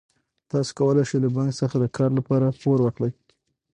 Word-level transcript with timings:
تاسو 0.51 0.71
کولای 0.79 1.05
شئ 1.09 1.17
له 1.23 1.29
بانک 1.35 1.53
څخه 1.61 1.75
د 1.79 1.85
کار 1.97 2.11
لپاره 2.17 2.55
پور 2.61 2.77
واخلئ. 2.81 3.11